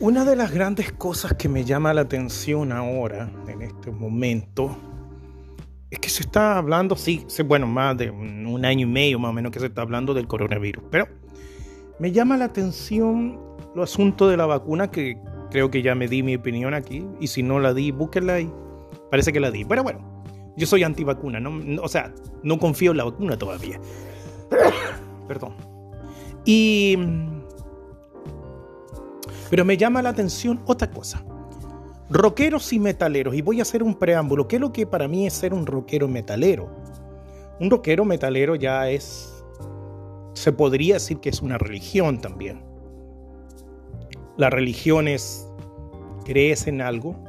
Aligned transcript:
Una 0.00 0.24
de 0.24 0.34
las 0.34 0.50
grandes 0.50 0.92
cosas 0.92 1.34
que 1.34 1.46
me 1.46 1.62
llama 1.62 1.92
la 1.92 2.00
atención 2.00 2.72
ahora, 2.72 3.30
en 3.46 3.60
este 3.60 3.90
momento, 3.90 4.74
es 5.90 5.98
que 5.98 6.08
se 6.08 6.22
está 6.22 6.56
hablando, 6.56 6.96
sí, 6.96 7.26
bueno, 7.44 7.66
más 7.66 7.98
de 7.98 8.10
un 8.10 8.64
año 8.64 8.86
y 8.86 8.90
medio 8.90 9.18
más 9.18 9.28
o 9.28 9.32
menos 9.34 9.52
que 9.52 9.60
se 9.60 9.66
está 9.66 9.82
hablando 9.82 10.14
del 10.14 10.26
coronavirus, 10.26 10.84
pero 10.90 11.06
me 11.98 12.12
llama 12.12 12.38
la 12.38 12.46
atención 12.46 13.38
lo 13.74 13.82
asunto 13.82 14.26
de 14.26 14.38
la 14.38 14.46
vacuna 14.46 14.90
que 14.90 15.18
creo 15.50 15.70
que 15.70 15.82
ya 15.82 15.94
me 15.94 16.08
di 16.08 16.22
mi 16.22 16.34
opinión 16.34 16.72
aquí 16.72 17.06
y 17.20 17.26
si 17.26 17.42
no 17.42 17.60
la 17.60 17.74
di, 17.74 17.90
búsquenla 17.90 18.36
ahí. 18.36 18.50
Parece 19.10 19.34
que 19.34 19.40
la 19.40 19.50
di. 19.50 19.66
Pero 19.66 19.82
bueno, 19.82 20.24
yo 20.56 20.66
soy 20.66 20.82
antivacuna, 20.82 21.40
¿no? 21.40 21.82
o 21.82 21.88
sea, 21.88 22.14
no 22.42 22.58
confío 22.58 22.92
en 22.92 22.96
la 22.96 23.04
vacuna 23.04 23.36
todavía. 23.36 23.78
Perdón. 25.28 25.56
Y 26.46 26.96
pero 29.50 29.64
me 29.64 29.76
llama 29.76 30.00
la 30.00 30.10
atención 30.10 30.62
otra 30.64 30.88
cosa. 30.88 31.24
Rockeros 32.08 32.72
y 32.72 32.78
metaleros. 32.78 33.34
Y 33.34 33.42
voy 33.42 33.58
a 33.58 33.62
hacer 33.62 33.82
un 33.82 33.96
preámbulo. 33.96 34.46
¿Qué 34.46 34.56
es 34.56 34.62
lo 34.62 34.72
que 34.72 34.86
para 34.86 35.08
mí 35.08 35.26
es 35.26 35.34
ser 35.34 35.52
un 35.52 35.66
rockero 35.66 36.06
metalero? 36.06 36.70
Un 37.58 37.68
rockero 37.68 38.04
metalero 38.04 38.54
ya 38.54 38.88
es, 38.88 39.44
se 40.34 40.52
podría 40.52 40.94
decir 40.94 41.18
que 41.18 41.28
es 41.28 41.42
una 41.42 41.58
religión 41.58 42.20
también. 42.20 42.62
La 44.36 44.50
religión 44.50 45.08
es, 45.08 45.46
crees 46.24 46.66
en 46.68 46.80
algo, 46.80 47.22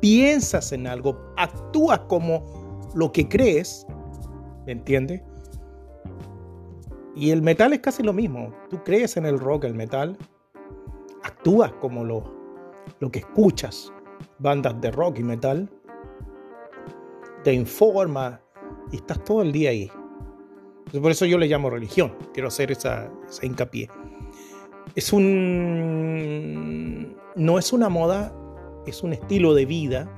piensas 0.00 0.72
en 0.72 0.86
algo, 0.86 1.20
actúas 1.36 2.00
como 2.08 2.90
lo 2.94 3.12
que 3.12 3.28
crees, 3.28 3.86
¿me 4.64 4.72
entiendes? 4.72 5.22
Y 7.14 7.30
el 7.30 7.42
metal 7.42 7.72
es 7.72 7.80
casi 7.80 8.02
lo 8.02 8.12
mismo. 8.12 8.54
Tú 8.70 8.82
crees 8.84 9.16
en 9.16 9.26
el 9.26 9.38
rock, 9.38 9.64
el 9.64 9.74
metal, 9.74 10.16
actúas 11.28 11.72
como 11.80 12.04
lo, 12.04 12.24
lo 13.00 13.10
que 13.10 13.20
escuchas, 13.20 13.92
bandas 14.38 14.80
de 14.80 14.90
rock 14.90 15.18
y 15.18 15.22
metal, 15.22 15.70
te 17.44 17.52
informa 17.52 18.40
y 18.92 18.96
estás 18.96 19.22
todo 19.24 19.42
el 19.42 19.52
día 19.52 19.70
ahí. 19.70 19.90
Por 21.00 21.10
eso 21.10 21.26
yo 21.26 21.38
le 21.38 21.46
llamo 21.46 21.70
religión, 21.70 22.14
quiero 22.32 22.48
hacer 22.48 22.72
esa, 22.72 23.10
esa 23.28 23.46
hincapié. 23.46 23.88
Es 24.94 25.12
un... 25.12 27.16
no 27.36 27.58
es 27.58 27.72
una 27.72 27.88
moda, 27.88 28.34
es 28.86 29.02
un 29.02 29.12
estilo 29.12 29.54
de 29.54 29.66
vida, 29.66 30.10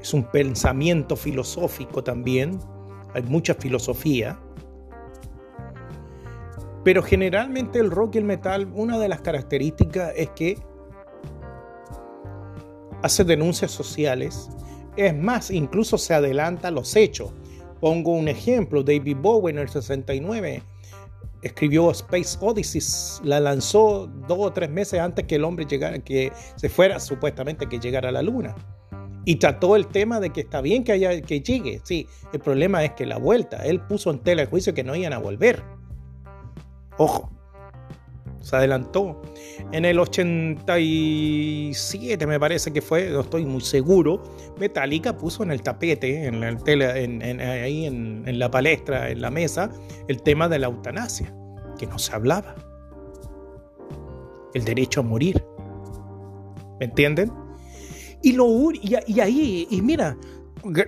es 0.00 0.12
un 0.12 0.24
pensamiento 0.24 1.14
filosófico 1.14 2.02
también, 2.02 2.58
hay 3.14 3.22
mucha 3.22 3.54
filosofía 3.54 4.38
pero 6.88 7.02
generalmente 7.02 7.80
el 7.80 7.90
rock 7.90 8.14
y 8.14 8.18
el 8.18 8.24
metal, 8.24 8.66
una 8.72 8.98
de 8.98 9.10
las 9.10 9.20
características 9.20 10.10
es 10.16 10.30
que 10.30 10.56
hace 13.02 13.24
denuncias 13.24 13.72
sociales. 13.72 14.48
Es 14.96 15.14
más, 15.14 15.50
incluso 15.50 15.98
se 15.98 16.14
adelanta 16.14 16.70
los 16.70 16.96
hechos. 16.96 17.30
Pongo 17.78 18.12
un 18.12 18.26
ejemplo, 18.26 18.82
David 18.82 19.18
Bowie 19.20 19.52
en 19.52 19.58
el 19.58 19.68
69 19.68 20.62
escribió 21.42 21.90
Space 21.90 22.38
Odyssey, 22.40 22.80
la 23.22 23.38
lanzó 23.38 24.06
dos 24.26 24.38
o 24.40 24.50
tres 24.54 24.70
meses 24.70 24.98
antes 24.98 25.26
que 25.26 25.34
el 25.34 25.44
hombre 25.44 25.66
llegara, 25.66 25.98
que 25.98 26.32
se 26.56 26.70
fuera 26.70 27.00
supuestamente 27.00 27.66
que 27.66 27.78
llegara 27.78 28.08
a 28.08 28.12
la 28.12 28.22
luna. 28.22 28.56
Y 29.26 29.36
trató 29.36 29.76
el 29.76 29.88
tema 29.88 30.20
de 30.20 30.30
que 30.30 30.40
está 30.40 30.62
bien 30.62 30.84
que, 30.84 30.92
haya, 30.92 31.20
que 31.20 31.42
llegue, 31.42 31.82
sí, 31.84 32.06
el 32.32 32.40
problema 32.40 32.82
es 32.82 32.92
que 32.92 33.04
la 33.04 33.18
vuelta, 33.18 33.58
él 33.66 33.78
puso 33.78 34.10
en 34.10 34.20
tela 34.20 34.40
el 34.40 34.48
juicio 34.48 34.72
que 34.72 34.84
no 34.84 34.96
iban 34.96 35.12
a 35.12 35.18
volver. 35.18 35.62
Ojo, 36.98 37.30
se 38.40 38.56
adelantó. 38.56 39.20
En 39.72 39.84
el 39.84 39.98
87 39.98 42.26
me 42.26 42.40
parece 42.40 42.72
que 42.72 42.80
fue, 42.80 43.10
no 43.10 43.20
estoy 43.20 43.44
muy 43.44 43.60
seguro, 43.60 44.22
Metallica 44.58 45.16
puso 45.16 45.42
en 45.42 45.50
el 45.50 45.62
tapete, 45.62 46.26
en 46.26 46.40
la 46.40 46.48
ahí 46.48 47.86
en, 47.86 48.22
en 48.26 48.38
la 48.38 48.50
palestra, 48.50 49.10
en 49.10 49.20
la 49.20 49.30
mesa, 49.30 49.70
el 50.08 50.22
tema 50.22 50.48
de 50.48 50.58
la 50.58 50.68
eutanasia, 50.68 51.34
que 51.78 51.86
no 51.86 51.98
se 51.98 52.14
hablaba. 52.14 52.54
El 54.54 54.64
derecho 54.64 55.00
a 55.00 55.02
morir. 55.02 55.44
¿Me 56.80 56.86
entienden? 56.86 57.30
Y, 58.22 58.32
lo, 58.32 58.46
y, 58.72 58.96
y 59.06 59.20
ahí, 59.20 59.66
y 59.70 59.82
mira, 59.82 60.16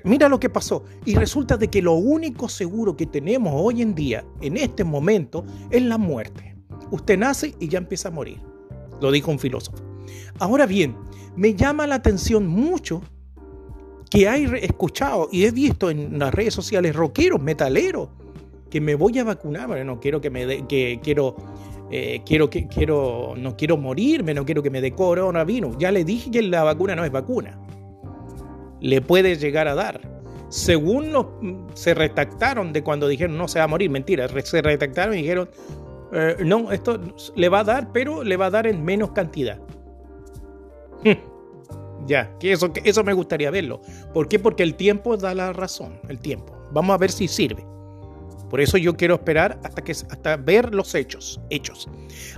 Mira 0.05 0.29
lo 0.29 0.39
que 0.39 0.51
pasó. 0.51 0.85
Y 1.05 1.15
resulta 1.15 1.57
de 1.57 1.69
que 1.69 1.83
lo 1.83 1.95
único 1.95 2.49
seguro 2.49 2.97
que 2.97 3.07
tenemos 3.07 3.53
hoy 3.57 3.83
en 3.83 3.95
día, 3.95 4.25
en 4.41 4.57
este 4.57 4.85
momento, 4.85 5.45
es 5.71 5.83
la 5.83 5.99
muerte. 5.99 6.57
Usted 6.91 7.19
nace 7.19 7.55
y 7.59 7.69
ya 7.69 7.79
empieza 7.79 8.09
a 8.09 8.13
morir. 8.13 8.41
Lo 9.01 9.11
dijo 9.11 9.31
un 9.31 9.39
filósofo. 9.39 9.79
Ahora 10.39 10.67
bien, 10.67 10.97
me 11.37 11.55
llama 11.55 11.87
la 11.87 11.97
atención 11.97 12.47
mucho 12.47 13.01
que 14.11 14.29
hay 14.29 14.51
escuchado 14.61 15.29
y 15.31 15.45
he 15.45 15.51
visto 15.53 15.89
en 15.89 16.19
las 16.19 16.35
redes 16.35 16.53
sociales 16.53 16.95
rockeros, 16.95 17.41
metaleros, 17.41 18.09
que 18.69 18.81
me 18.81 18.95
voy 18.95 19.19
a 19.19 19.25
vacunar, 19.25 19.85
no 19.85 20.01
quiero 20.01 20.21
que 20.21 20.31
me 20.31 20.47
dé, 20.47 20.65
que 20.67 21.01
quiero, 21.03 21.37
eh, 21.91 22.23
quiero 22.27 22.51
que 22.51 22.67
quiero, 22.67 23.35
no 23.37 23.57
quiero 23.57 23.77
morirme, 23.77 24.35
no 24.35 24.45
quiero 24.45 24.63
que 24.63 24.71
me 24.71 24.81
dé 24.81 24.93
coronavirus. 24.93 25.77
Ya 25.79 25.93
le 25.93 26.05
dije 26.05 26.31
que 26.31 26.43
la 26.43 26.65
vacuna 26.65 26.97
no 26.97 27.05
es 27.05 27.13
vacuna 27.13 27.59
le 28.81 29.01
puede 29.01 29.37
llegar 29.37 29.69
a 29.69 29.75
dar. 29.75 30.01
Según 30.49 31.69
se 31.75 31.95
retractaron 31.95 32.73
de 32.73 32.83
cuando 32.83 33.07
dijeron 33.07 33.39
no 33.39 33.47
se 33.47 33.61
va 33.61 33.67
a 33.67 33.69
morir, 33.69 33.91
mentira, 33.91 34.27
se 34.43 34.63
retractaron 34.63 35.15
y 35.15 35.19
dijeron 35.19 35.49
eh, 36.13 36.37
no, 36.45 36.73
esto 36.73 37.01
le 37.37 37.49
va 37.49 37.61
a 37.61 37.65
dar, 37.65 37.93
pero 37.93 38.25
le 38.25 38.37
va 38.37 38.47
a 38.47 38.51
dar 38.51 38.67
en 38.67 38.85
menos 38.85 39.13
cantidad. 39.13 39.59
ya, 42.07 42.37
que 42.39 42.53
eso, 42.53 42.73
eso 42.85 43.05
me 43.05 43.13
gustaría 43.13 43.51
verlo. 43.51 43.81
¿Por 44.13 44.29
qué? 44.29 44.39
Porque 44.39 44.63
el 44.63 44.75
tiempo 44.75 45.17
da 45.17 45.35
la 45.35 45.53
razón, 45.53 46.01
el 46.09 46.19
tiempo. 46.19 46.57
Vamos 46.73 46.95
a 46.95 46.99
ver 46.99 47.11
si 47.11 47.29
sirve. 47.29 47.65
Por 48.49 48.61
eso 48.61 48.77
yo 48.77 48.97
quiero 48.97 49.15
esperar 49.15 49.61
hasta, 49.63 49.83
que, 49.83 49.93
hasta 49.93 50.37
ver 50.37 50.75
los 50.75 50.97
hechos, 50.97 51.41
hechos. 51.51 51.89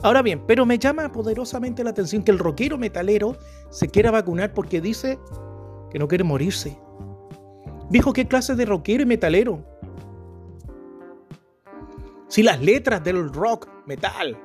Ahora 0.03 0.21
bien, 0.21 0.43
pero 0.47 0.67
me 0.67 0.79
llama 0.79 1.11
poderosamente 1.11 1.83
la 1.83 1.91
atención 1.91 2.23
que 2.23 2.31
el 2.31 2.39
rockero 2.39 2.77
metalero 2.77 3.39
se 3.71 3.89
quiera 3.89 4.11
vacunar 4.11 4.53
porque 4.53 4.83
dice 4.83 5.19
que 5.93 5.99
no 5.99 6.09
quiere 6.09 6.25
morirse. 6.25 6.79
Dijo 7.91 8.15
qué 8.15 8.27
clase 8.27 8.55
de 8.55 8.65
rockero 8.65 9.03
y 9.03 9.07
metalero. 9.07 9.63
Si 12.29 12.43
las 12.43 12.63
letras 12.63 13.05
del 13.05 13.31
rock, 13.31 13.69
metal. 13.87 14.39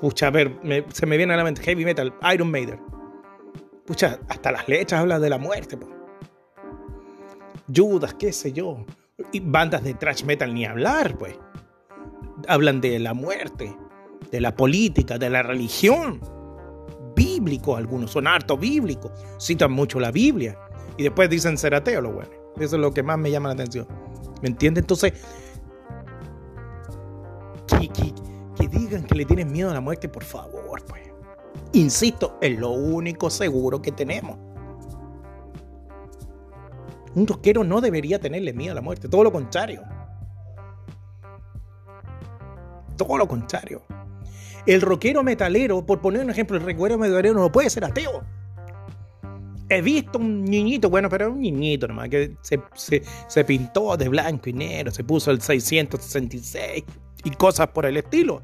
Pucha, 0.00 0.28
a 0.28 0.30
ver, 0.30 0.58
se 0.90 1.04
me 1.04 1.18
viene 1.18 1.34
a 1.34 1.36
la 1.36 1.44
mente 1.44 1.62
heavy 1.62 1.84
metal, 1.84 2.14
Iron 2.32 2.50
Maiden. 2.50 2.80
Pucha, 3.84 4.18
hasta 4.28 4.52
las 4.52 4.66
letras 4.66 5.02
hablan 5.02 5.20
de 5.20 5.28
la 5.28 5.36
muerte. 5.36 5.78
Judas, 7.74 8.14
qué 8.14 8.32
sé 8.32 8.54
yo. 8.54 8.86
Y 9.32 9.40
bandas 9.40 9.84
de 9.84 9.92
thrash 9.92 10.24
metal 10.24 10.54
ni 10.54 10.64
hablar, 10.64 11.18
pues. 11.18 11.38
Hablan 12.48 12.80
de 12.80 12.98
la 13.00 13.12
muerte, 13.12 13.76
de 14.30 14.40
la 14.40 14.56
política, 14.56 15.18
de 15.18 15.28
la 15.28 15.42
religión 15.42 16.20
bíblicos, 17.46 17.78
algunos 17.78 18.10
son 18.10 18.26
harto 18.26 18.56
bíblicos, 18.56 19.12
citan 19.38 19.70
mucho 19.70 20.00
la 20.00 20.10
Biblia 20.10 20.58
y 20.96 21.04
después 21.04 21.30
dicen 21.30 21.56
ser 21.56 21.74
ateo, 21.74 22.00
lo 22.00 22.12
bueno. 22.12 22.30
Eso 22.56 22.76
es 22.76 22.82
lo 22.82 22.92
que 22.92 23.02
más 23.02 23.18
me 23.18 23.30
llama 23.30 23.48
la 23.48 23.54
atención. 23.54 23.86
¿Me 24.42 24.48
entiendes? 24.48 24.82
Entonces, 24.82 25.12
que, 27.66 28.68
digan 28.68 29.04
que 29.04 29.14
le 29.14 29.24
tienen 29.24 29.52
miedo 29.52 29.70
a 29.70 29.74
la 29.74 29.80
muerte, 29.80 30.08
por 30.08 30.24
favor, 30.24 30.82
pues. 30.86 31.02
Insisto, 31.72 32.38
es 32.40 32.58
lo 32.58 32.70
único 32.70 33.30
seguro 33.30 33.80
que 33.80 33.92
tenemos. 33.92 34.36
Un 37.14 37.26
rockero 37.26 37.64
no 37.64 37.80
debería 37.80 38.18
tenerle 38.18 38.52
miedo 38.52 38.72
a 38.72 38.74
la 38.74 38.80
muerte, 38.80 39.08
todo 39.08 39.22
lo 39.24 39.32
contrario. 39.32 39.82
Todo 42.96 43.18
lo 43.18 43.28
contrario. 43.28 43.82
El 44.66 44.80
rockero 44.80 45.22
metalero, 45.22 45.86
por 45.86 46.00
poner 46.00 46.24
un 46.24 46.30
ejemplo, 46.30 46.56
el 46.56 46.64
rockero 46.64 46.98
metalero 46.98 47.34
no 47.34 47.52
puede 47.52 47.70
ser 47.70 47.84
ateo. 47.84 48.24
He 49.68 49.80
visto 49.80 50.18
un 50.18 50.44
niñito, 50.44 50.90
bueno, 50.90 51.08
pero 51.08 51.32
un 51.32 51.40
niñito 51.40 51.88
nomás, 51.88 52.08
que 52.08 52.36
se, 52.42 53.44
pintó 53.44 53.96
de 53.96 54.08
blanco 54.08 54.48
y 54.48 54.52
negro, 54.52 54.92
se 54.92 55.02
puso 55.02 55.30
el 55.30 55.40
666 55.40 56.84
y 57.24 57.30
cosas 57.30 57.68
por 57.68 57.86
el 57.86 57.96
estilo. 57.96 58.42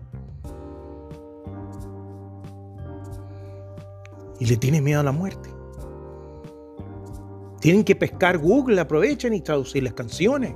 Y 4.40 4.46
le 4.46 4.56
tiene 4.56 4.80
miedo 4.80 5.00
a 5.00 5.04
la 5.04 5.12
muerte. 5.12 5.48
Tienen 7.60 7.84
que 7.84 7.94
pescar 7.94 8.38
Google, 8.38 8.80
aprovechen 8.80 9.34
y 9.34 9.40
traducir 9.40 9.84
las 9.84 9.92
canciones. 9.92 10.54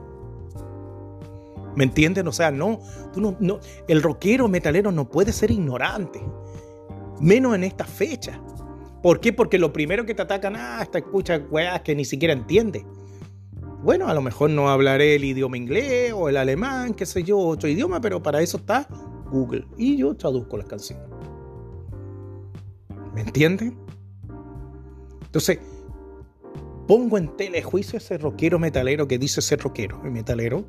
¿Me 1.76 1.84
entienden? 1.84 2.26
O 2.26 2.32
sea, 2.32 2.50
no, 2.50 2.80
tú 3.12 3.20
no, 3.20 3.36
no, 3.38 3.60
el 3.86 4.02
rockero 4.02 4.48
metalero 4.48 4.90
no 4.90 5.08
puede 5.08 5.32
ser 5.32 5.50
ignorante, 5.50 6.20
menos 7.20 7.54
en 7.54 7.64
esta 7.64 7.84
fecha. 7.84 8.40
¿Por 9.02 9.20
qué? 9.20 9.32
Porque 9.32 9.58
lo 9.58 9.72
primero 9.72 10.04
que 10.04 10.14
te 10.14 10.22
atacan, 10.22 10.56
ah, 10.56 10.80
esta 10.82 10.98
escucha 10.98 11.38
weas 11.50 11.82
que 11.82 11.94
ni 11.94 12.04
siquiera 12.04 12.32
entiende. 12.32 12.84
Bueno, 13.82 14.08
a 14.08 14.14
lo 14.14 14.22
mejor 14.22 14.50
no 14.50 14.68
hablaré 14.68 15.14
el 15.14 15.24
idioma 15.24 15.56
inglés 15.56 16.12
o 16.12 16.28
el 16.28 16.38
alemán, 16.38 16.94
qué 16.94 17.06
sé 17.06 17.22
yo, 17.22 17.38
otro 17.38 17.68
idioma, 17.68 18.00
pero 18.00 18.22
para 18.22 18.40
eso 18.40 18.56
está 18.56 18.88
Google 19.30 19.66
y 19.76 19.96
yo 19.98 20.14
traduzco 20.14 20.56
las 20.56 20.66
canciones. 20.66 21.06
¿Me 23.14 23.20
entienden? 23.20 23.78
Entonces, 25.24 25.60
pongo 26.88 27.18
en 27.18 27.36
telejuicio 27.36 27.96
a 27.96 27.98
ese 27.98 28.18
rockero 28.18 28.58
metalero 28.58 29.06
que 29.06 29.18
dice 29.18 29.40
ser 29.40 29.60
rockero 29.60 30.00
y 30.04 30.10
metalero. 30.10 30.64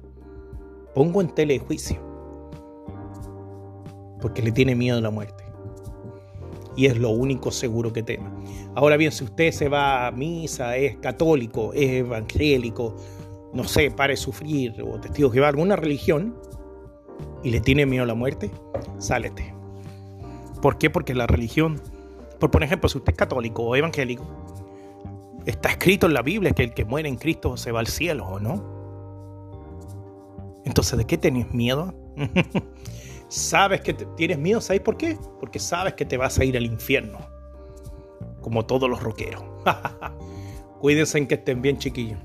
Pongo 0.98 1.22
en 1.22 1.30
telejuicio. 1.30 2.00
Porque 4.20 4.42
le 4.42 4.52
tiene 4.52 4.74
miedo 4.74 4.98
a 4.98 5.02
la 5.02 5.12
muerte. 5.12 5.44
Y 6.76 6.88
es 6.88 6.98
lo 6.98 7.12
único 7.12 7.52
seguro 7.52 7.94
que 7.94 8.02
teme. 8.02 8.28
Ahora 8.74 8.98
bien, 8.98 9.12
si 9.12 9.24
usted 9.24 9.52
se 9.52 9.70
va 9.70 10.08
a 10.08 10.12
misa, 10.12 10.76
es 10.76 10.98
católico, 10.98 11.72
es 11.74 11.88
evangélico, 11.88 12.96
no 13.54 13.64
sé, 13.66 13.92
pare 13.92 14.14
de 14.14 14.18
sufrir 14.18 14.82
o 14.82 15.00
testigo 15.00 15.30
que 15.30 15.40
va 15.40 15.46
a 15.46 15.50
alguna 15.50 15.76
religión 15.76 16.36
y 17.44 17.52
le 17.52 17.62
tiene 17.62 17.86
miedo 17.86 18.04
a 18.04 18.08
la 18.08 18.16
muerte, 18.16 18.50
sálete. 18.98 19.54
¿Por 20.64 20.80
qué? 20.80 20.90
Porque 20.90 21.14
la 21.14 21.28
religión, 21.28 21.80
por, 22.40 22.64
ejemplo, 22.64 22.90
si 22.90 22.98
usted 22.98 23.12
es 23.12 23.18
católico 23.20 23.62
o 23.62 23.76
evangélico, 23.76 24.26
está 25.46 25.70
escrito 25.70 26.08
en 26.08 26.16
la 26.16 26.24
Biblia 26.24 26.54
que 26.54 26.64
el 26.64 26.74
que 26.74 26.86
muere 26.86 27.08
en 27.08 27.18
Cristo 27.18 27.56
se 27.56 27.72
va 27.72 27.82
al 27.82 27.88
cielo, 27.88 28.26
¿o 28.26 28.40
no? 28.40 28.77
Entonces, 30.68 30.98
¿de 30.98 31.06
qué 31.06 31.18
tenés 31.18 31.54
miedo? 31.54 31.94
sabes 33.30 33.80
que 33.80 33.94
tienes 33.94 34.38
miedo, 34.38 34.60
¿sabes 34.60 34.82
por 34.82 34.98
qué? 34.98 35.18
Porque 35.40 35.60
sabes 35.60 35.94
que 35.94 36.04
te 36.04 36.18
vas 36.18 36.38
a 36.40 36.44
ir 36.44 36.58
al 36.58 36.66
infierno, 36.66 37.20
como 38.42 38.66
todos 38.66 38.90
los 38.90 39.02
roqueros. 39.02 39.42
Cuídense 40.82 41.20
en 41.20 41.28
que 41.28 41.36
estén 41.36 41.62
bien, 41.62 41.78
chiquillos. 41.78 42.20